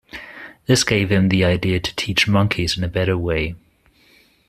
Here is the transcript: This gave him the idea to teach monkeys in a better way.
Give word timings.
This 0.65 0.83
gave 0.83 1.11
him 1.11 1.29
the 1.29 1.45
idea 1.45 1.79
to 1.79 1.95
teach 1.95 2.27
monkeys 2.27 2.75
in 2.75 2.83
a 2.83 2.87
better 2.87 3.15
way. 3.15 3.53